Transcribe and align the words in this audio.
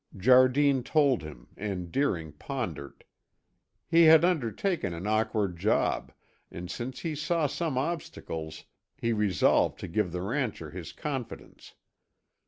Jardine 0.17 0.81
told 0.81 1.21
him 1.21 1.49
and 1.55 1.91
Deering 1.91 2.31
pondered. 2.31 3.03
He 3.87 4.05
had 4.05 4.25
undertaken 4.25 4.95
an 4.95 5.05
awkward 5.05 5.57
job, 5.57 6.11
and 6.49 6.71
since 6.71 7.01
he 7.01 7.13
saw 7.13 7.45
some 7.45 7.77
obstacles, 7.77 8.65
he 8.97 9.13
resolved 9.13 9.77
to 9.81 9.87
give 9.87 10.11
the 10.11 10.23
rancher 10.23 10.71
his 10.71 10.91
confidence. 10.91 11.75